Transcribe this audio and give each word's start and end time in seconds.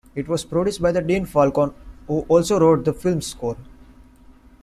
It 0.15 0.27
was 0.27 0.43
produced 0.45 0.81
by 0.81 0.91
Dean 0.93 1.25
Falcone, 1.27 1.73
who 2.07 2.21
also 2.27 2.59
wrote 2.59 2.85
the 2.85 2.91
film's 2.91 3.27
score. 3.27 3.55